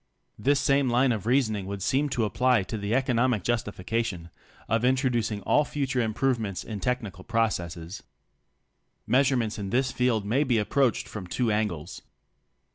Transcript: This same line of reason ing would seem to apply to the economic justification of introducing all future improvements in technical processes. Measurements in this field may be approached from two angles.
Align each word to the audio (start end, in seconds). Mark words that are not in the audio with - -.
This 0.39 0.59
same 0.59 0.89
line 0.89 1.11
of 1.11 1.27
reason 1.27 1.55
ing 1.55 1.67
would 1.67 1.83
seem 1.83 2.09
to 2.09 2.25
apply 2.25 2.63
to 2.63 2.75
the 2.79 2.95
economic 2.95 3.43
justification 3.43 4.31
of 4.67 4.83
introducing 4.83 5.43
all 5.43 5.63
future 5.63 6.01
improvements 6.01 6.63
in 6.63 6.79
technical 6.79 7.23
processes. 7.23 8.01
Measurements 9.05 9.59
in 9.59 9.69
this 9.69 9.91
field 9.91 10.25
may 10.25 10.43
be 10.43 10.57
approached 10.57 11.07
from 11.07 11.27
two 11.27 11.51
angles. 11.51 12.01